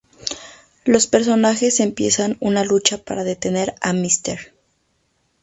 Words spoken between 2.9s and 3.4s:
para